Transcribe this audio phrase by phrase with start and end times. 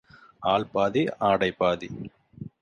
[0.43, 1.89] ஆள் பாதி, ஆடை பாதி.